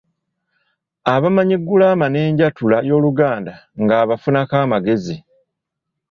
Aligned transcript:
Abamanyi 1.13 1.55
ggulama 1.61 2.05
n'enjatula 2.09 2.77
y'Oluganda 2.89 3.53
ng’abafunako 3.81 4.55
amagezi. 4.65 5.17